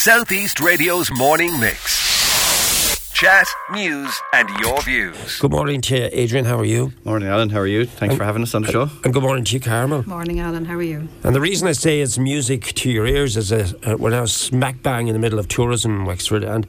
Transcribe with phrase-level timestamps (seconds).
[0.00, 3.12] Southeast Radio's morning mix.
[3.12, 5.38] Chat, news, and your views.
[5.38, 6.46] Good morning to you, Adrian.
[6.46, 6.94] How are you?
[7.04, 7.50] Morning, Alan.
[7.50, 7.84] How are you?
[7.84, 8.88] Thanks for having us on the show.
[9.04, 10.08] And good morning to you, Carmel.
[10.08, 10.64] Morning, Alan.
[10.64, 11.06] How are you?
[11.22, 14.24] And the reason I say it's music to your ears is that uh, we're now
[14.24, 16.66] smack bang in the middle of tourism in Wexford and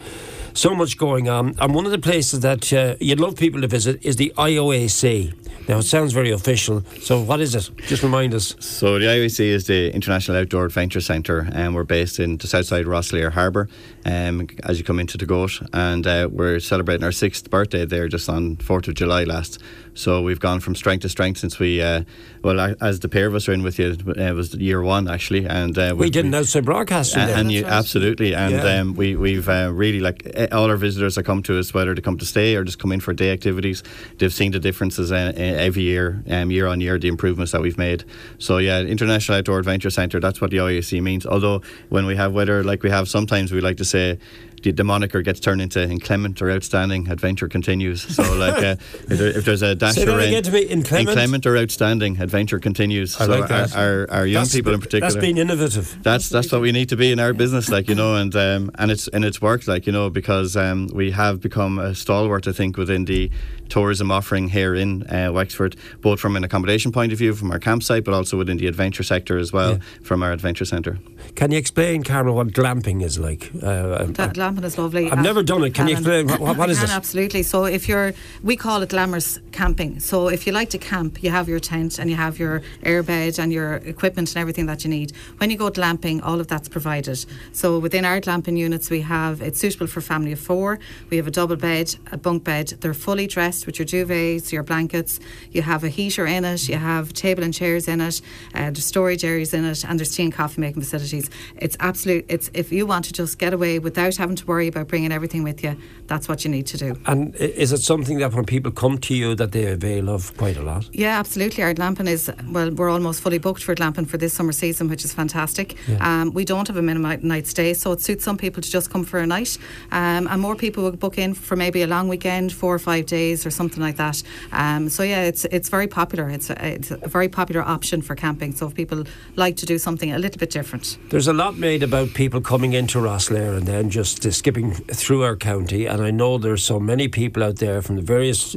[0.54, 1.55] so much going on.
[1.59, 5.34] And one of the places that uh, you'd love people to visit is the IOAC.
[5.67, 6.84] Now, it sounds very official.
[7.02, 7.70] So, what is it?
[7.88, 8.55] Just remind us.
[8.59, 12.66] So, the IOAC is the International Outdoor Adventure Centre, and we're based in the south
[12.66, 13.70] side of Rosslare Harbour
[14.05, 15.61] um, as you come into the Goat.
[15.72, 19.59] And uh, we're celebrating our sixth birthday there just on 4th of July last.
[19.94, 22.04] So we've gone from strength to strength since we, uh,
[22.44, 25.09] well, as the pair of us are in with you, uh, it was year one
[25.09, 27.17] actually, and uh, we, we did an outside broadcast.
[27.17, 27.72] Uh, and you, right.
[27.72, 28.80] absolutely, and yeah.
[28.80, 31.94] um, we we've uh, really like eh, all our visitors that come to us, whether
[31.94, 33.84] to come to stay or just come in for day activities,
[34.17, 37.78] they've seen the differences uh, every year, um, year on year, the improvements that we've
[37.78, 38.03] made.
[38.39, 41.26] So yeah, International Outdoor Adventure Centre, that's what the IAC means.
[41.26, 44.20] Although when we have weather like we have, sometimes we like to say
[44.61, 47.09] the, the, moniker gets turned into inclement or outstanding.
[47.09, 48.02] Adventure continues.
[48.02, 51.09] So, like, uh, if, there, if, there's a dash Say or rain, inclement?
[51.09, 51.45] inclement?
[51.45, 53.19] or outstanding, adventure continues.
[53.19, 53.75] I so, like that.
[53.75, 55.11] Our, our, our young that's, people in particular.
[55.11, 55.97] That's being innovative.
[56.03, 58.71] That's that's what we need to be in our business, like you know, and um,
[58.75, 62.47] and it's and it's worked, like you know, because um, we have become a stalwart,
[62.47, 63.31] I think, within the
[63.72, 67.59] tourism offering here in uh, Wexford, both from an accommodation point of view, from our
[67.59, 70.03] campsite, but also within the adventure sector as well, yeah.
[70.03, 71.00] from our adventure centre.
[71.36, 73.49] Can you explain, Carmel, what glamping is like?
[73.55, 74.05] Uh,
[74.38, 75.09] glamping is lovely.
[75.09, 75.73] I've never done it.
[75.73, 76.94] Can you explain what, what is can, it?
[76.94, 77.44] Absolutely.
[77.44, 79.99] So if you're, we call it glamorous camping.
[79.99, 83.39] So if you like to camp, you have your tent and you have your airbed
[83.39, 85.14] and your equipment and everything that you need.
[85.38, 87.25] When you go glamping, all of that's provided.
[87.53, 90.80] So within our glamping units, we have it's suitable for family of four.
[91.09, 92.67] We have a double bed, a bunk bed.
[92.81, 95.20] They're fully dressed with your duvets, your blankets.
[95.52, 96.67] You have a heater in it.
[96.70, 98.22] You have table and chairs in it.
[98.54, 101.30] Uh, there's storage areas in it, and there's tea and coffee making facilities.
[101.58, 102.26] It's absolute.
[102.28, 105.44] It's if you want to just get away without having to worry about bringing everything
[105.44, 106.98] with you, that's what you need to do.
[107.06, 110.58] And is it something that when people come to you that they avail of quite
[110.58, 110.89] a lot?
[110.94, 111.64] Yeah, absolutely.
[111.64, 115.05] Our glamping is well, we're almost fully booked for glamping for this summer season, which
[115.05, 115.76] is fantastic.
[115.88, 116.21] Yeah.
[116.21, 118.89] Um, we don't have a minimum night stay, so it suits some people to just
[118.89, 119.58] come for a night,
[119.92, 123.05] um, and more people will book in for maybe a long weekend, four or five
[123.05, 124.23] days or something like that.
[124.52, 126.30] Um, so yeah, it's it's very popular.
[126.30, 128.54] It's a, it's a very popular option for camping.
[128.54, 129.04] So if people
[129.36, 132.74] like to do something a little bit different, there's a lot made about people coming
[132.74, 135.86] into Rosslare and then just uh, skipping through our county.
[135.86, 138.56] And I know there's so many people out there from the various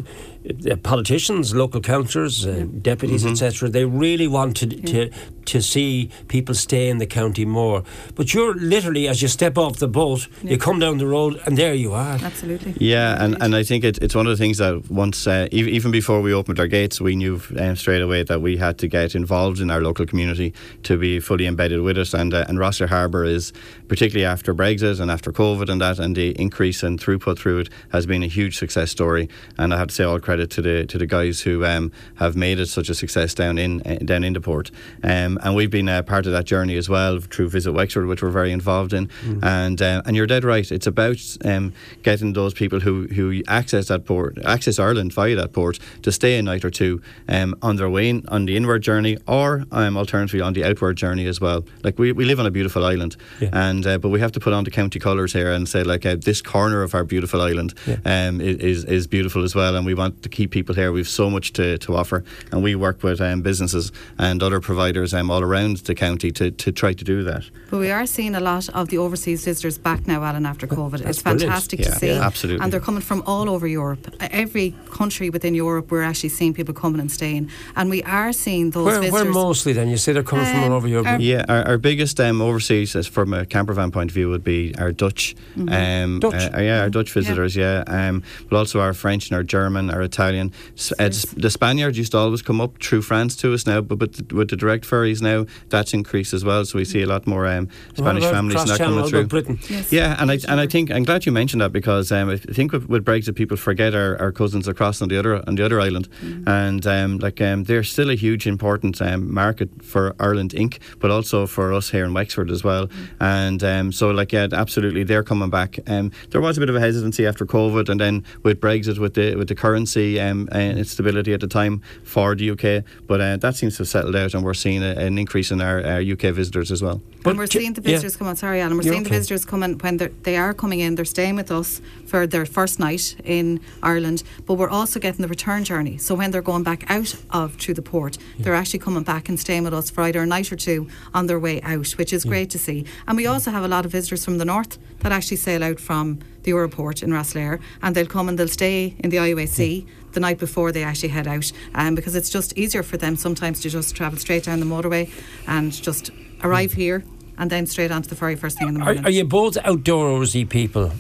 [0.71, 2.65] uh, politicians, local councillors, uh, yeah.
[2.83, 3.33] deputies, mm-hmm.
[3.33, 3.69] etc.
[3.69, 4.87] They really want to, yeah.
[4.87, 5.11] to
[5.47, 7.83] to see people stay in the county more.
[8.15, 10.53] But you're literally, as you step off the boat, yeah.
[10.53, 12.19] you come down the road, and there you are.
[12.23, 12.75] Absolutely.
[12.79, 15.91] Yeah, and, and I think it, it's one of the things that once, uh, even
[15.91, 19.15] before we opened our gates, we knew um, straight away that we had to get
[19.15, 22.15] involved in our local community to be fully embedded with us.
[22.15, 23.53] And uh, and Rosslare Harbour is
[23.89, 27.69] particularly after Brexit and after COVID and that, and the increase in throughput through it
[27.93, 29.29] has been a huge success story.
[29.59, 32.37] And I have to say all credit to the to the guys who um, have
[32.37, 34.71] made it such a success down in uh, down in the port.
[35.03, 38.23] Um, and we've been a part of that journey as well through Visit Wexford, which
[38.23, 39.09] we're very involved in.
[39.25, 39.45] Mm.
[39.45, 40.71] And uh, and you're dead right.
[40.71, 41.73] It's about um,
[42.03, 46.39] getting those people who who access that port, access Ireland via that port, to stay
[46.39, 49.97] a night or two um, on their way in, on the inward journey, or um,
[49.97, 51.65] alternatively on the outward journey as well.
[51.83, 53.51] Like we, we live on a beautiful island, yeah.
[53.53, 56.07] and uh, but we have to put on the county colours here and say like
[56.07, 57.97] uh, this corner of our beautiful island yeah.
[58.05, 60.91] um, is is beautiful as well, and we want to keep people here.
[60.93, 65.15] We've so much to, to offer, and we work with um, businesses and other providers
[65.15, 67.45] um, all around the county to, to try to do that.
[67.71, 70.99] But we are seeing a lot of the overseas visitors back now, Alan, after COVID.
[70.99, 72.07] That's it's fantastic yeah, to see.
[72.09, 72.63] Yeah, absolutely.
[72.63, 74.15] And they're coming from all over Europe.
[74.21, 77.51] Every country within Europe, we're actually seeing people coming and staying.
[77.77, 79.25] And we are seeing those where, visitors.
[79.25, 79.89] Where mostly then?
[79.89, 81.07] You say they're coming um, from all um, over Europe?
[81.07, 84.31] Our yeah, our, our biggest um, overseas, as from a camper van point of view,
[84.31, 85.35] would be our Dutch.
[85.57, 85.69] Mm-hmm.
[85.69, 86.55] Um, Dutch?
[86.55, 87.85] Uh, yeah, our Dutch visitors, yeah.
[87.87, 88.09] yeah.
[88.09, 90.53] Um, but also our French and our German, our Italian.
[90.99, 94.33] Uh, the Spaniards used to always come up through France to us now, but, but
[94.33, 96.65] with the direct ferries now, that's increased as well.
[96.65, 99.27] So we see a lot more um, Spanish families not coming through.
[99.27, 99.59] Britain.
[99.69, 99.93] Yes.
[99.93, 102.73] Yeah, and I and I think I'm glad you mentioned that because um, I think
[102.73, 105.81] with, with, Brexit, people forget our, our cousins across on the other on the other
[105.81, 106.47] island, mm.
[106.47, 111.11] and um, like um, they're still a huge important um, market for Ireland Inc., but
[111.11, 112.87] also for us here in Wexford as well.
[112.87, 113.09] Mm.
[113.21, 115.79] And um, so, like, yeah, absolutely, they're coming back.
[115.87, 119.15] Um, there was a bit of a hesitancy after COVID, and then with Brexit, with
[119.15, 122.85] the with the currency policy um, uh, instability at the time for the UK.
[123.07, 125.61] But uh, that seems to have settled out, and we're seeing a, an increase in
[125.61, 127.01] our, our UK visitors as well.
[127.23, 127.93] But and we're ju- seeing the yeah.
[127.93, 128.37] visitors come on.
[128.37, 128.77] Sorry, Alan.
[128.77, 129.19] We're You're seeing the okay.
[129.19, 130.95] visitors coming when they're, they are coming in.
[130.95, 135.29] They're staying with us for their first night in Ireland, but we're also getting the
[135.29, 135.99] return journey.
[135.99, 139.39] So when they're going back out of through the port, they're actually coming back and
[139.39, 142.25] staying with us for either a night or two on their way out, which is
[142.25, 142.85] great to see.
[143.07, 145.81] And we also have a lot of visitors from the north that actually sail out
[145.81, 149.87] from the Europort in Rosslare, and they'll come and they'll stay in the IOAC.
[150.13, 153.61] The night before they actually head out, um, because it's just easier for them sometimes
[153.63, 155.11] to just travel straight down the motorway
[155.49, 156.11] and just
[156.45, 157.03] arrive here
[157.37, 159.05] and then straight onto the ferry first thing in the Are, morning.
[159.05, 160.93] are you both outdoorsy people?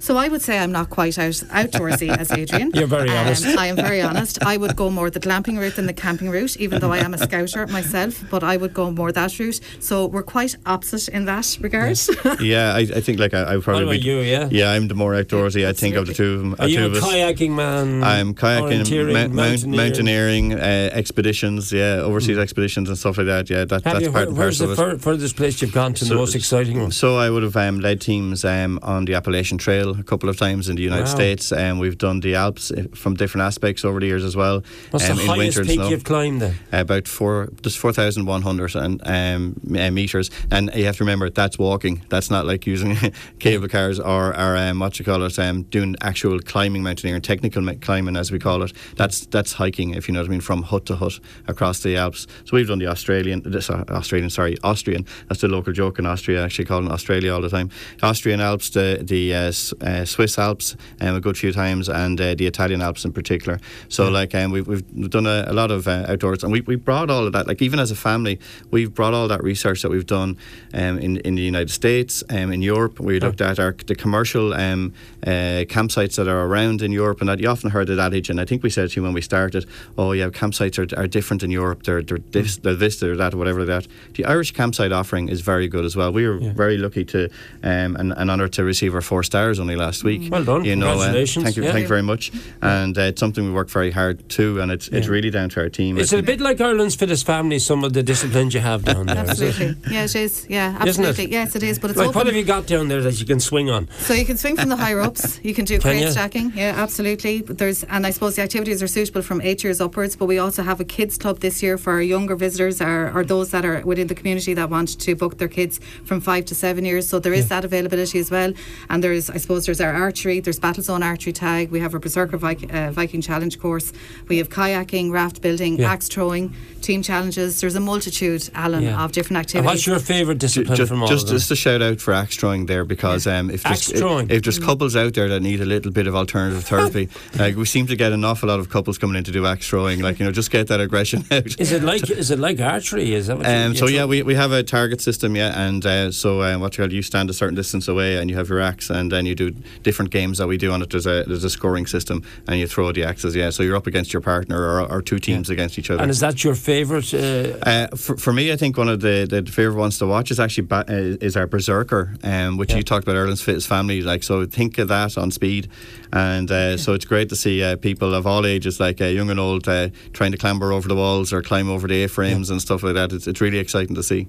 [0.00, 2.70] So I would say I'm not quite out outdoorsy as Adrian.
[2.74, 3.44] You're very honest.
[3.46, 4.42] I am very honest.
[4.44, 7.14] I would go more the glamping route than the camping route, even though I am
[7.14, 8.22] a scouter myself.
[8.30, 9.60] But I would go more that route.
[9.80, 11.98] So we're quite opposite in that regard.
[12.40, 14.48] yeah, I, I think like I, I would probably What about be- you, yeah?
[14.50, 15.66] yeah, I'm the more outdoorsy.
[15.66, 16.52] I think of the two of them.
[16.58, 18.02] Are two you a kayaking man?
[18.04, 19.76] I'm kayaking, orienteering, mount, mount, mountaineering?
[19.76, 23.50] mountaineering, uh, expeditions, yeah, overseas expeditions and stuff like that.
[23.50, 25.94] Yeah, that, Have that's you, part where, and where's the fur, furthest place you've gone
[25.94, 26.92] to, the most exciting one?
[26.92, 30.36] So I would have um, led teams um, on the Appalachian Trail a couple of
[30.36, 31.14] times in the United Wow.
[31.14, 34.62] States, and we've done the Alps uh, from different aspects over the years as well.
[34.90, 35.88] What's um, the highest peak snow.
[35.88, 36.54] you've climbed then?
[36.72, 41.04] about four, just four thousand one hundred and um, uh, meters, and you have to
[41.04, 42.02] remember that's walking.
[42.08, 42.96] That's not like using
[43.38, 47.62] cable cars or, or um, what you call it, um, doing actual climbing, mountaineering, technical
[47.80, 48.72] climbing as we call it.
[48.96, 51.96] That's that's hiking, if you know what I mean, from hut to hut across the
[51.96, 52.26] Alps.
[52.44, 55.06] So we've done the Australian, this Australian, sorry, Austrian.
[55.28, 56.44] That's the local joke in Austria.
[56.44, 57.70] Actually, calling Australia all the time.
[58.02, 62.34] Austrian Alps, the the uh, uh, Swiss Alps, um, a good few times, and uh,
[62.34, 63.58] the Italian Alps in particular.
[63.88, 66.76] So like um, we've, we've done a, a lot of uh, outdoors, and we we
[66.76, 67.46] brought all of that.
[67.46, 68.38] Like even as a family,
[68.70, 70.36] we've brought all that research that we've done
[70.74, 73.00] um, in in the United States, um, in Europe.
[73.00, 74.92] We looked at our the commercial um,
[75.26, 78.30] uh, campsites that are around in Europe, and that you often heard that adage.
[78.30, 79.66] And I think we said to you when we started,
[79.96, 81.82] "Oh yeah, campsites are, are different in Europe.
[81.84, 85.68] They're they're this, they're this, they're that, whatever that." The Irish campsite offering is very
[85.68, 86.12] good as well.
[86.12, 87.28] We were very lucky to
[87.62, 90.30] um, and, and honoured to receive our four stars only last week.
[90.30, 90.64] Well done.
[90.64, 91.72] You know, uh, thank you, Yeah.
[91.72, 92.32] thank you very much.
[92.62, 95.60] And uh, it's something we work very hard to, and it's it's really down to
[95.60, 95.98] our team.
[95.98, 99.24] It's a bit like Ireland's fittest family, some of the disciplines you have down there?
[99.24, 99.48] is it?
[99.48, 99.92] absolutely.
[99.94, 100.46] Yeah, it is.
[100.48, 101.08] Yeah, Isn't it?
[101.08, 101.32] absolutely.
[101.32, 101.78] Yes, it is.
[101.78, 102.18] But it's Like, open.
[102.18, 103.88] what have you got down there that you can swing on?
[103.98, 105.38] So you can swing from the high ropes.
[105.48, 106.10] You can do Can crate you?
[106.10, 106.52] stacking.
[106.54, 107.40] Yeah, absolutely.
[107.42, 110.16] There's and I suppose the activities are suitable from eight years upwards.
[110.16, 113.24] But we also have a kids club this year for our younger visitors or, or
[113.24, 116.54] those that are within the community that want to book their kids from five to
[116.54, 117.08] seven years.
[117.08, 118.52] So there is that availability as well.
[118.90, 120.40] And there's I suppose there's our archery.
[120.40, 121.70] There's battle zone archery tag.
[121.70, 123.92] We have our berserker Viking, uh, Viking challenge course.
[124.28, 125.92] We have kayaking, raft building, Yeah.
[125.92, 127.60] axe throwing, team challenges.
[127.60, 129.02] There's a multitude, Alan, Yeah.
[129.04, 129.66] of different And activities.
[129.66, 131.36] what's your favourite discipline just, from all just, of them?
[131.38, 134.26] just a shout out for axe throwing there because um, if, Axe there's, throwing.
[134.30, 137.08] if, if there's couples out there that need a little bit of alternative therapy,
[137.38, 139.68] like we seem to get an awful lot of couples coming in to do axe
[139.68, 140.00] throwing.
[140.00, 141.58] Like you know, just get that aggression out.
[141.60, 143.14] Is it like is it like archery?
[143.14, 145.66] Is that what you- Um, you so yeah, we, we have a target system, yeah,
[145.66, 148.36] and uh, so uh, what you call you stand a certain distance away, and you
[148.36, 149.47] have your axe, and then you do
[149.82, 150.90] different games that we do on it.
[150.90, 153.50] There's a there's a scoring system, and you throw the axes, yeah.
[153.50, 156.02] So you're up against your partner or, or two teams against each other.
[156.02, 157.12] And is that your favourite?
[157.14, 160.30] Uh, Uh, for, for me, I think one of the, the favourite ones to watch
[160.30, 162.78] is actually ba- uh, is our Berserker, um, which Yeah.
[162.78, 164.02] you talked about Ireland's fittest family.
[164.02, 165.68] Like so, think of that on speed,
[166.12, 169.30] and uh, so it's great to see uh, people of all ages, like uh, young
[169.30, 172.60] and old, uh, trying to clamber over the walls or climb over the A-frames and
[172.60, 173.12] stuff like that.
[173.12, 174.26] It's, it's really exciting to see.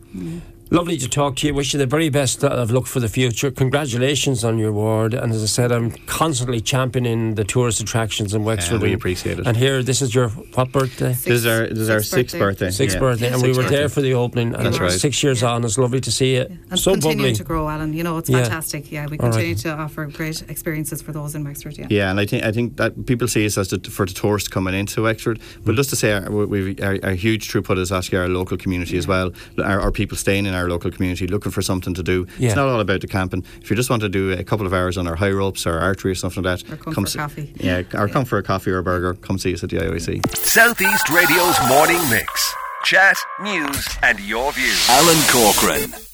[0.72, 1.54] Lovely to talk to you.
[1.56, 3.50] Wish you the very best of luck for the future.
[3.50, 5.16] Congratulations on your award.
[5.16, 8.80] And as I said, I'm constantly championing the tourist attractions in Wexford.
[8.80, 9.48] we appreciate it.
[9.48, 11.14] And here, this is your what birthday?
[11.14, 12.70] This is our this is our sixth birthday.
[12.70, 13.00] Sixth yeah.
[13.00, 13.78] birthday, and we were birthday.
[13.78, 14.54] there for the opening.
[14.54, 14.92] And That's right.
[14.92, 16.52] Six years on, it's lovely to see it.
[16.70, 17.36] and so continuing bubbly.
[17.36, 17.94] to grow, Alan.
[17.94, 18.44] You know, it's Yeah.
[18.44, 18.92] fantastic.
[18.92, 19.34] Yeah, we All right.
[19.34, 21.80] continue to offer great experiences for those in Wexford.
[21.80, 21.88] Yeah.
[21.90, 24.48] Yeah, and I think I think that people see us as the, for the tourists
[24.50, 25.78] coming into Wexford, but mm.
[25.78, 29.08] just to say, our, we our, our huge throughput is actually our local community as
[29.08, 29.32] well.
[29.58, 32.26] Our, our people staying in our local community, looking for something to do.
[32.40, 32.48] Yeah.
[32.48, 33.46] It's not all about the camping.
[33.62, 35.78] If you just want to do a couple of hours on our high ropes or
[35.80, 37.54] archery or something like that, Or come for s- coffee.
[37.58, 39.14] Yeah, or come for a coffee or a burger.
[39.14, 40.36] Come see us at the IOC.
[40.36, 42.54] Southeast Radio's morning mix.
[42.84, 44.88] Chat, news, and your views.
[44.90, 46.09] Alan Corcoran.